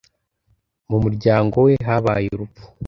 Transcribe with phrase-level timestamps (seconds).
[0.89, 2.65] Mu muryango we habaye urupfu.